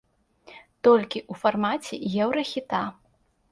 [0.87, 1.95] Толькі ў фармаце
[2.25, 2.83] еўрахіта.